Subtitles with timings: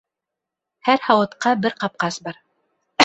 [0.89, 2.41] Һәр һауытҡа бер ҡапҡас бар.